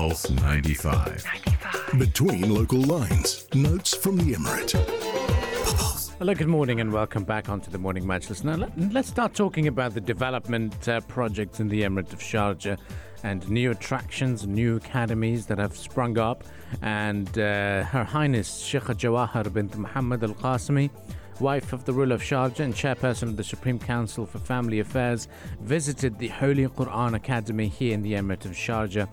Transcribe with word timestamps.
Pulse 0.00 0.30
95. 0.30 1.26
Between 1.98 2.54
local 2.54 2.80
lines, 2.80 3.46
notes 3.52 3.94
from 3.94 4.16
the 4.16 4.32
Emirate. 4.32 4.72
Hello, 6.18 6.34
good 6.34 6.48
morning, 6.48 6.80
and 6.80 6.90
welcome 6.90 7.22
back 7.22 7.50
onto 7.50 7.70
the 7.70 7.76
Morning 7.76 8.04
Majlis. 8.04 8.42
Now, 8.42 8.54
let, 8.54 8.96
us 8.96 9.06
start 9.06 9.34
talking 9.34 9.66
about 9.66 9.92
the 9.92 10.00
development 10.00 10.88
uh, 10.88 11.00
projects 11.00 11.60
in 11.60 11.68
the 11.68 11.82
Emirate 11.82 12.14
of 12.14 12.20
Sharjah 12.20 12.78
and 13.24 13.46
new 13.50 13.72
attractions, 13.72 14.46
new 14.46 14.76
academies 14.76 15.44
that 15.48 15.58
have 15.58 15.76
sprung 15.76 16.16
up. 16.16 16.44
And 16.80 17.28
uh, 17.38 17.84
Her 17.84 18.04
Highness 18.04 18.60
Sheikh 18.60 18.84
Jawaher 18.84 19.52
bint 19.52 19.76
Muhammad 19.76 20.24
Al 20.24 20.30
Qasimi 20.30 20.88
wife 21.38 21.72
of 21.72 21.84
the 21.84 21.92
ruler 21.92 22.14
of 22.14 22.22
Sharjah 22.22 22.60
and 22.60 22.74
chairperson 22.74 23.24
of 23.24 23.36
the 23.36 23.44
Supreme 23.44 23.78
Council 23.78 24.26
for 24.26 24.38
Family 24.38 24.80
Affairs, 24.80 25.28
visited 25.60 26.18
the 26.18 26.28
Holy 26.28 26.66
Quran 26.66 27.14
Academy 27.14 27.68
here 27.68 27.94
in 27.94 28.02
the 28.02 28.14
Emirate 28.14 28.44
of 28.44 28.52
Sharjah. 28.52 29.08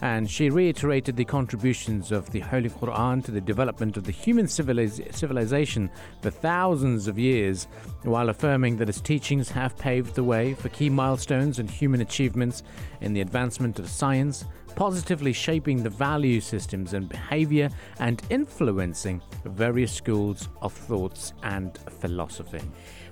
And 0.00 0.28
she 0.28 0.50
reiterated 0.50 1.16
the 1.16 1.24
contributions 1.24 2.10
of 2.10 2.30
the 2.30 2.40
Holy 2.40 2.70
Quran 2.70 3.24
to 3.24 3.30
the 3.30 3.40
development 3.40 3.96
of 3.96 4.04
the 4.04 4.12
human 4.12 4.46
civiliz- 4.46 5.14
civilization 5.14 5.90
for 6.20 6.30
thousands 6.30 7.08
of 7.08 7.18
years, 7.18 7.68
while 8.02 8.28
affirming 8.28 8.76
that 8.78 8.88
its 8.88 9.00
teachings 9.00 9.48
have 9.50 9.78
paved 9.78 10.14
the 10.14 10.24
way 10.24 10.54
for 10.54 10.68
key 10.70 10.90
milestones 10.90 11.58
and 11.58 11.70
human 11.70 12.00
achievements 12.00 12.62
in 13.00 13.12
the 13.12 13.20
advancement 13.20 13.78
of 13.78 13.88
science 13.88 14.44
positively 14.74 15.32
shaping 15.32 15.82
the 15.82 15.90
value 15.90 16.40
systems 16.40 16.94
and 16.94 17.08
behavior 17.08 17.68
and 17.98 18.22
influencing 18.30 19.20
various 19.44 19.92
schools 19.92 20.48
of 20.62 20.72
thoughts 20.72 21.32
and 21.42 21.61
philosophy. 22.00 22.60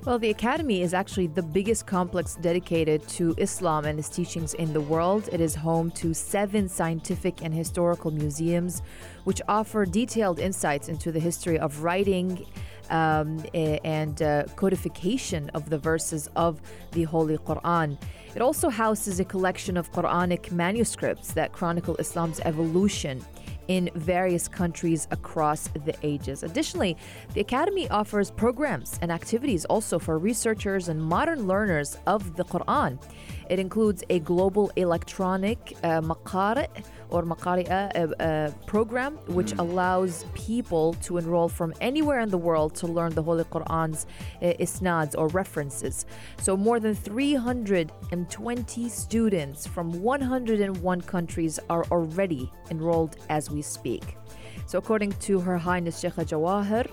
Well, 0.04 0.18
the 0.18 0.30
Academy 0.30 0.80
is 0.82 0.95
actually 0.95 1.27
the 1.27 1.42
biggest 1.42 1.86
complex 1.86 2.36
dedicated 2.36 3.06
to 3.08 3.34
Islam 3.36 3.84
and 3.84 3.98
its 3.98 4.08
teachings 4.08 4.54
in 4.54 4.72
the 4.72 4.80
world. 4.80 5.28
It 5.30 5.41
is 5.41 5.54
home 5.54 5.91
to 5.92 6.14
seven 6.14 6.68
scientific 6.68 7.42
and 7.42 7.52
historical 7.52 8.10
museums, 8.10 8.82
which 9.24 9.42
offer 9.46 9.84
detailed 9.84 10.38
insights 10.38 10.88
into 10.88 11.12
the 11.12 11.20
history 11.20 11.58
of 11.58 11.83
writing 11.83 12.47
um, 12.88 13.44
and 13.55 14.22
uh, 14.22 14.44
codification 14.56 15.50
of 15.50 15.70
the 15.70 15.78
verses 15.78 16.28
of 16.34 16.60
the 16.92 17.05
Holy 17.05 17.38
Quran. 17.38 17.98
It 18.34 18.42
also 18.42 18.69
houses 18.69 19.20
a 19.20 19.25
collection 19.25 19.77
of 19.77 19.92
Quranic 19.92 20.50
manuscripts 20.53 21.32
that 21.34 21.53
chronicle 21.53 21.97
Islam's 21.97 22.41
evolution 22.41 23.25
in 23.70 23.88
various 23.94 24.48
countries 24.48 25.06
across 25.12 25.68
the 25.86 25.94
ages. 26.02 26.42
Additionally, 26.42 26.96
the 27.34 27.40
Academy 27.40 27.88
offers 27.88 28.28
programs 28.28 28.98
and 29.00 29.12
activities 29.12 29.64
also 29.66 29.96
for 29.96 30.18
researchers 30.18 30.88
and 30.88 31.00
modern 31.00 31.46
learners 31.46 31.96
of 32.08 32.34
the 32.34 32.44
Quran. 32.44 32.98
It 33.48 33.58
includes 33.60 34.02
a 34.10 34.18
global 34.20 34.72
electronic 34.76 35.76
uh, 35.82 36.00
maqari 36.00 36.68
or 37.10 37.24
maqari'a 37.24 37.80
uh, 37.94 38.22
uh, 38.22 38.50
program, 38.66 39.16
which 39.26 39.52
mm. 39.52 39.58
allows 39.58 40.24
people 40.34 40.94
to 41.02 41.18
enroll 41.18 41.48
from 41.48 41.74
anywhere 41.80 42.20
in 42.20 42.28
the 42.28 42.38
world 42.38 42.74
to 42.76 42.86
learn 42.86 43.12
the 43.14 43.22
Holy 43.22 43.44
Quran's 43.44 44.06
uh, 44.41 44.52
isnads 44.60 45.16
or 45.16 45.26
references. 45.28 46.06
So, 46.38 46.56
more 46.56 46.78
than 46.78 46.94
320 46.94 48.88
students 48.88 49.66
from 49.66 50.00
101 50.00 51.00
countries 51.02 51.58
are 51.68 51.84
already 51.91 52.50
enrolled 52.70 53.16
as 53.28 53.50
we 53.50 53.59
speak. 53.62 54.16
So, 54.66 54.78
according 54.78 55.12
to 55.12 55.41
Her 55.41 55.58
Highness 55.58 55.98
Sheikh 55.98 56.14
Jawaher, 56.14 56.89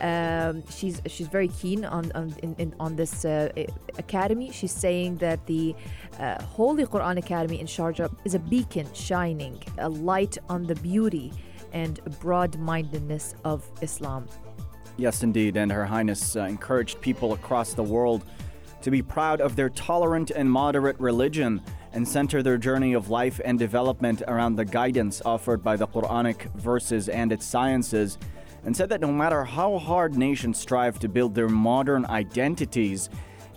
um, 0.00 0.62
she's 0.70 1.02
she's 1.06 1.26
very 1.26 1.48
keen 1.48 1.84
on 1.84 2.12
on, 2.12 2.34
in, 2.42 2.54
in, 2.58 2.74
on 2.78 2.94
this 2.94 3.24
uh, 3.24 3.50
academy. 3.98 4.50
She's 4.52 4.72
saying 4.72 5.16
that 5.16 5.44
the 5.46 5.74
uh, 6.20 6.40
Holy 6.42 6.84
Quran 6.84 7.18
Academy 7.18 7.58
in 7.58 7.66
Sharjah 7.66 8.14
is 8.24 8.34
a 8.34 8.38
beacon 8.38 8.86
shining 8.92 9.60
a 9.78 9.88
light 9.88 10.38
on 10.48 10.64
the 10.64 10.76
beauty 10.76 11.32
and 11.72 12.00
broad-mindedness 12.20 13.34
of 13.44 13.68
Islam. 13.82 14.28
Yes, 14.96 15.22
indeed, 15.22 15.56
and 15.56 15.70
Her 15.72 15.84
Highness 15.84 16.36
uh, 16.36 16.42
encouraged 16.42 17.00
people 17.00 17.32
across 17.32 17.74
the 17.74 17.82
world 17.82 18.24
to 18.82 18.90
be 18.90 19.02
proud 19.02 19.40
of 19.40 19.56
their 19.56 19.68
tolerant 19.70 20.30
and 20.30 20.50
moderate 20.50 20.98
religion 21.00 21.60
and 21.96 22.06
center 22.06 22.42
their 22.42 22.58
journey 22.58 22.92
of 22.92 23.08
life 23.08 23.40
and 23.42 23.58
development 23.58 24.22
around 24.28 24.54
the 24.54 24.64
guidance 24.64 25.22
offered 25.24 25.64
by 25.64 25.76
the 25.76 25.86
Quranic 25.88 26.54
verses 26.54 27.08
and 27.08 27.32
its 27.32 27.46
sciences 27.46 28.18
and 28.66 28.76
said 28.76 28.90
that 28.90 29.00
no 29.00 29.10
matter 29.10 29.44
how 29.44 29.78
hard 29.78 30.14
nations 30.14 30.58
strive 30.58 30.98
to 30.98 31.08
build 31.08 31.34
their 31.34 31.48
modern 31.48 32.04
identities, 32.04 33.08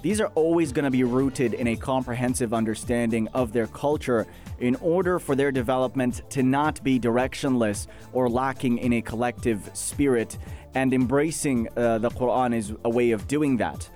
these 0.01 0.21
are 0.21 0.27
always 0.35 0.71
going 0.71 0.85
to 0.85 0.91
be 0.91 1.03
rooted 1.03 1.53
in 1.53 1.67
a 1.67 1.75
comprehensive 1.75 2.53
understanding 2.53 3.27
of 3.33 3.51
their 3.51 3.67
culture 3.67 4.25
in 4.59 4.75
order 4.77 5.19
for 5.19 5.35
their 5.35 5.51
development 5.51 6.21
to 6.29 6.41
not 6.41 6.81
be 6.81 6.97
directionless 6.97 7.87
or 8.13 8.29
lacking 8.29 8.77
in 8.77 8.93
a 8.93 9.01
collective 9.01 9.69
spirit. 9.73 10.37
And 10.75 10.93
embracing 10.93 11.67
uh, 11.75 11.97
the 11.97 12.09
Quran 12.09 12.55
is 12.55 12.73
a 12.85 12.89
way 12.89 13.11
of 13.11 13.27
doing 13.27 13.57
that. 13.57 13.89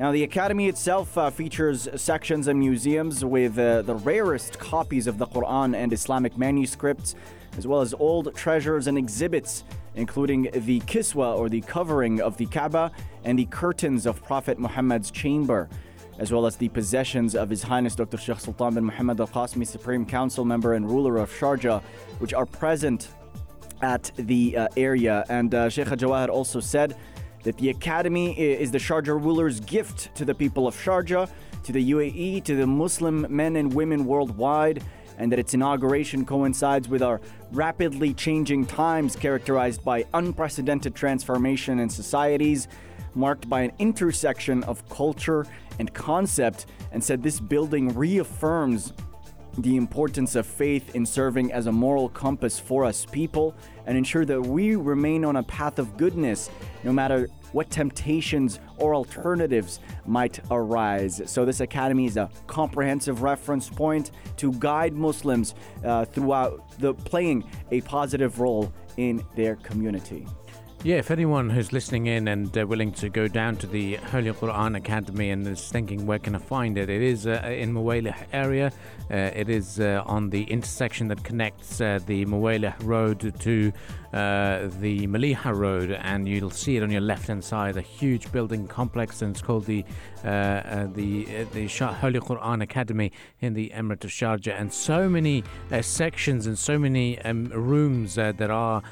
Now, 0.00 0.12
the 0.12 0.24
Academy 0.24 0.66
itself 0.66 1.18
uh, 1.18 1.28
features 1.28 1.86
sections 1.94 2.48
and 2.48 2.58
museums 2.58 3.22
with 3.22 3.58
uh, 3.58 3.82
the 3.82 3.96
rarest 3.96 4.58
copies 4.58 5.06
of 5.06 5.18
the 5.18 5.26
Quran 5.26 5.76
and 5.76 5.92
Islamic 5.92 6.38
manuscripts, 6.38 7.14
as 7.58 7.66
well 7.66 7.82
as 7.82 7.92
old 7.92 8.34
treasures 8.34 8.86
and 8.86 8.96
exhibits 8.96 9.62
including 9.96 10.48
the 10.54 10.80
kiswa 10.80 11.36
or 11.36 11.50
the 11.50 11.60
covering 11.60 12.18
of 12.22 12.38
the 12.38 12.46
Kaaba 12.46 12.90
and 13.24 13.38
the 13.38 13.44
curtains 13.44 14.06
of 14.06 14.24
Prophet 14.24 14.58
Muhammad's 14.58 15.10
chamber, 15.10 15.68
as 16.18 16.32
well 16.32 16.46
as 16.46 16.56
the 16.56 16.70
possessions 16.70 17.34
of 17.34 17.50
His 17.50 17.62
Highness 17.62 17.94
Dr. 17.94 18.16
Sheikh 18.16 18.40
Sultan 18.40 18.72
bin 18.72 18.86
Muhammad 18.86 19.20
Al 19.20 19.28
Qasimi, 19.28 19.66
Supreme 19.66 20.06
Council 20.06 20.46
member 20.46 20.72
and 20.72 20.88
ruler 20.88 21.18
of 21.18 21.30
Sharjah, 21.30 21.82
which 22.20 22.32
are 22.32 22.46
present 22.46 23.08
at 23.82 24.10
the 24.16 24.56
uh, 24.56 24.68
area. 24.78 25.26
And 25.28 25.54
uh, 25.54 25.68
Sheikh 25.68 25.88
Jawaher 25.88 26.30
also 26.30 26.58
said 26.58 26.96
that 27.42 27.56
the 27.58 27.70
academy 27.70 28.38
is 28.38 28.70
the 28.70 28.78
Sharjah 28.78 29.22
ruler's 29.22 29.60
gift 29.60 30.14
to 30.16 30.24
the 30.24 30.34
people 30.34 30.66
of 30.66 30.74
Sharjah, 30.74 31.30
to 31.62 31.72
the 31.72 31.90
UAE, 31.92 32.44
to 32.44 32.56
the 32.56 32.66
Muslim 32.66 33.26
men 33.28 33.56
and 33.56 33.72
women 33.72 34.04
worldwide 34.04 34.82
and 35.20 35.30
that 35.30 35.38
its 35.38 35.52
inauguration 35.52 36.24
coincides 36.24 36.88
with 36.88 37.02
our 37.02 37.20
rapidly 37.52 38.14
changing 38.14 38.64
times 38.64 39.14
characterized 39.14 39.84
by 39.84 40.04
unprecedented 40.14 40.94
transformation 40.94 41.78
in 41.78 41.90
societies, 41.90 42.68
marked 43.14 43.46
by 43.46 43.60
an 43.60 43.72
intersection 43.78 44.64
of 44.64 44.88
culture 44.88 45.46
and 45.78 45.92
concept, 45.92 46.66
and 46.90 47.04
said 47.04 47.22
this 47.22 47.38
building 47.38 47.94
reaffirms 47.94 48.94
the 49.58 49.76
importance 49.76 50.34
of 50.36 50.46
faith 50.46 50.94
in 50.94 51.04
serving 51.04 51.52
as 51.52 51.66
a 51.66 51.72
moral 51.72 52.08
compass 52.08 52.58
for 52.58 52.84
us 52.84 53.04
people 53.04 53.54
and 53.86 53.96
ensure 53.96 54.24
that 54.24 54.40
we 54.40 54.76
remain 54.76 55.24
on 55.24 55.36
a 55.36 55.42
path 55.42 55.78
of 55.78 55.96
goodness 55.96 56.50
no 56.84 56.92
matter 56.92 57.28
what 57.52 57.68
temptations 57.70 58.60
or 58.76 58.94
alternatives 58.94 59.80
might 60.06 60.38
arise. 60.50 61.20
So, 61.26 61.44
this 61.44 61.60
academy 61.60 62.06
is 62.06 62.16
a 62.16 62.30
comprehensive 62.46 63.22
reference 63.22 63.68
point 63.68 64.12
to 64.36 64.52
guide 64.54 64.94
Muslims 64.94 65.54
uh, 65.84 66.04
throughout 66.04 66.78
the 66.78 66.94
playing 66.94 67.44
a 67.70 67.80
positive 67.82 68.38
role 68.38 68.72
in 68.96 69.24
their 69.34 69.56
community. 69.56 70.26
Yeah, 70.82 70.96
if 70.96 71.10
anyone 71.10 71.50
who's 71.50 71.74
listening 71.74 72.06
in 72.06 72.26
and 72.26 72.56
uh, 72.56 72.66
willing 72.66 72.92
to 72.92 73.10
go 73.10 73.28
down 73.28 73.56
to 73.56 73.66
the 73.66 73.96
Holy 73.96 74.32
Quran 74.32 74.78
Academy 74.78 75.28
and 75.28 75.46
is 75.46 75.68
thinking 75.68 76.06
where 76.06 76.18
can 76.18 76.34
I 76.34 76.38
find 76.38 76.78
it, 76.78 76.88
it 76.88 77.02
is 77.02 77.26
uh, 77.26 77.42
in 77.44 77.74
Muwaileh 77.74 78.16
area. 78.32 78.72
Uh, 79.10 79.30
it 79.34 79.50
is 79.50 79.78
uh, 79.78 80.02
on 80.06 80.30
the 80.30 80.44
intersection 80.44 81.08
that 81.08 81.22
connects 81.22 81.82
uh, 81.82 81.98
the 82.06 82.24
Muwaileh 82.24 82.74
Road 82.82 83.38
to 83.40 83.72
uh, 84.14 84.68
the 84.80 85.06
Maliha 85.06 85.54
Road, 85.54 85.90
and 85.90 86.26
you'll 86.26 86.50
see 86.50 86.76
it 86.78 86.82
on 86.82 86.90
your 86.90 87.02
left-hand 87.02 87.44
side, 87.44 87.76
a 87.76 87.82
huge 87.82 88.32
building 88.32 88.66
complex, 88.66 89.20
and 89.20 89.32
it's 89.36 89.42
called 89.42 89.66
the 89.66 89.84
the 90.22 91.46
the 91.52 91.66
Holy 91.68 92.18
Quran 92.18 92.62
Academy 92.62 93.12
in 93.40 93.54
the 93.54 93.70
Emirate 93.74 94.04
of 94.04 94.10
Sharjah, 94.10 94.58
and 94.60 94.72
so 94.72 95.08
many 95.08 95.44
sections 95.80 96.46
and 96.48 96.58
so 96.58 96.76
many 96.76 97.20
um, 97.22 97.46
rooms 97.46 98.16
that 98.16 98.50
are 98.50 98.82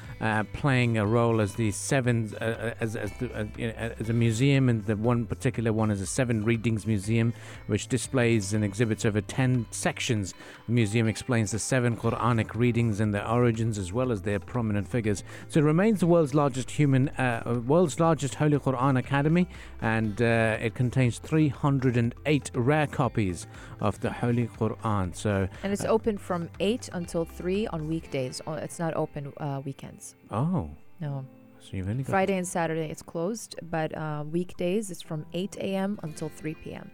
playing 0.53 0.97
a 0.97 1.05
role 1.05 1.41
as 1.41 1.55
these 1.55 1.75
seven 1.79 2.33
uh, 2.39 2.43
uh, 2.43 2.73
as 2.79 2.95
as, 2.95 3.11
the, 3.19 3.33
uh, 3.33 3.93
as, 3.99 4.09
a 4.09 4.13
museum, 4.13 4.69
and 4.69 4.85
the 4.85 4.95
one 4.95 5.25
particular 5.25 5.71
one 5.71 5.89
is 5.89 6.01
a 6.01 6.05
seven 6.05 6.43
readings 6.43 6.85
museum, 6.85 7.33
which 7.67 7.87
displays 7.87 8.53
and 8.53 8.63
exhibits 8.63 9.05
over 9.05 9.21
ten 9.21 9.65
sections. 9.71 10.33
The 10.67 10.73
museum 10.73 11.07
explains 11.07 11.51
the 11.51 11.59
seven 11.59 11.95
Quranic 11.95 12.53
readings 12.55 12.99
and 12.99 13.13
their 13.13 13.27
origins, 13.27 13.77
as 13.77 13.93
well 13.93 14.11
as 14.11 14.21
their 14.21 14.39
prominent 14.39 14.87
figures. 14.87 15.23
So 15.47 15.61
it 15.61 15.63
remains 15.63 15.99
the 16.01 16.07
world's 16.07 16.35
largest 16.35 16.71
human, 16.71 17.09
uh, 17.09 17.61
world's 17.65 17.99
largest 17.99 18.35
Holy 18.35 18.57
Quran 18.57 18.99
Academy, 18.99 19.47
and 19.81 20.21
uh, 20.21 20.57
it 20.59 20.75
contains 20.75 21.19
308 21.19 22.51
rare 22.53 22.87
copies 22.87 23.47
of 23.79 23.99
the 24.01 24.11
Holy 24.11 24.47
Quran. 24.47 25.15
So 25.15 25.47
and 25.63 25.73
it's 25.73 25.85
uh, 25.85 25.89
open 25.89 26.17
from 26.17 26.49
eight 26.59 26.89
until 26.93 27.25
three 27.25 27.67
on 27.67 27.87
weekdays. 27.87 28.41
Oh, 28.45 28.53
it's 28.53 28.79
not 28.79 28.93
open 28.95 29.33
weekends. 29.65 30.15
Oh. 30.29 30.69
No. 31.01 31.25
So 31.61 31.77
you've 31.77 31.89
only 31.89 32.03
got 32.03 32.11
Friday 32.11 32.37
and 32.37 32.47
Saturday 32.47 32.89
it's 32.89 33.01
closed, 33.01 33.55
but 33.69 33.95
uh, 33.95 34.23
weekdays 34.29 34.91
it's 34.91 35.01
from 35.01 35.25
8 35.33 35.57
a.m. 35.57 35.99
until 36.03 36.29
3 36.29 36.55
p.m. 36.55 36.89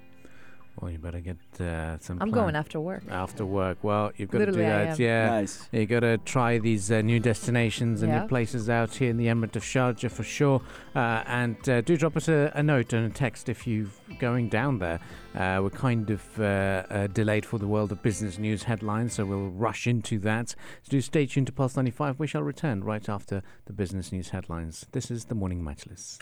Well, 0.82 0.92
you 0.92 0.98
better 0.98 1.22
get 1.22 1.38
uh, 1.62 1.98
some. 2.00 2.22
I'm 2.22 2.30
plan- 2.32 2.44
going 2.44 2.56
after 2.58 2.80
work. 2.82 3.04
after 3.10 3.46
work. 3.46 3.78
Well, 3.82 4.12
you've 4.18 4.30
got 4.30 4.40
Literally, 4.40 4.64
to 4.64 4.66
I 4.68 4.80
do 4.80 4.86
that. 4.86 5.00
am. 5.00 5.02
Yeah. 5.02 5.30
Nice. 5.30 5.70
You 5.72 5.86
got 5.86 6.02
to 6.02 6.18
try 6.20 6.58
these 6.58 6.92
uh, 6.92 7.02
new 7.02 7.20
destinations 7.22 8.02
and 8.02 8.12
Yeah. 8.12 8.22
new 8.24 8.28
places 8.28 8.70
out 8.70 8.94
here 8.96 9.10
in 9.10 9.16
the 9.18 9.28
Emirate 9.28 9.56
of 9.56 9.64
Sharjah 9.64 10.12
for 10.12 10.24
sure. 10.24 10.62
Uh, 10.94 11.24
and 11.28 11.58
uh, 11.70 11.80
do 11.82 11.96
drop 11.96 12.18
us 12.18 12.28
a, 12.28 12.52
a 12.56 12.62
note 12.62 12.92
and 12.92 13.06
a 13.10 13.10
text 13.10 13.48
if 13.48 13.66
you're 13.66 13.88
going 14.20 14.50
down 14.50 14.80
there. 14.80 15.00
Uh, 15.34 15.60
we're 15.64 15.70
kind 15.70 16.10
of 16.10 16.22
uh, 16.40 16.44
uh, 16.44 17.08
delayed 17.08 17.46
for 17.46 17.58
the 17.58 17.68
world 17.68 17.92
of 17.94 18.02
business 18.02 18.38
news 18.38 18.64
headlines, 18.64 19.14
so 19.14 19.26
we'll 19.26 19.50
rush 19.50 19.88
into 19.88 20.20
that. 20.20 20.50
So 20.50 20.90
do 20.90 21.00
stay 21.02 21.26
tuned 21.26 21.48
to 21.48 21.54
Pulse 21.54 21.76
95. 21.78 22.20
We 22.20 22.28
shall 22.28 22.44
return 22.44 22.84
right 22.84 23.08
after 23.08 23.42
the 23.66 23.74
business 23.74 24.12
news 24.12 24.30
headlines. 24.30 24.86
This 24.92 25.10
is 25.10 25.26
the 25.26 25.36
Morning 25.36 25.62
Majlis. 25.62 26.20